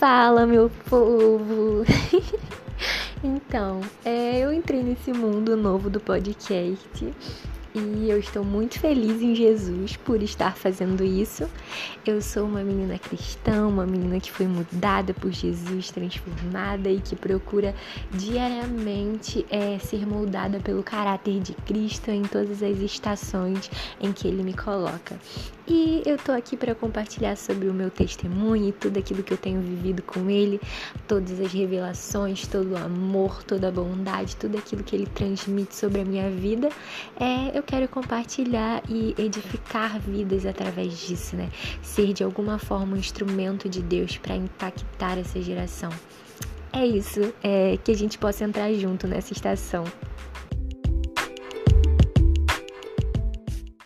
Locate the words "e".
7.74-8.10, 16.90-17.00, 25.72-26.02, 28.70-28.72, 38.88-39.14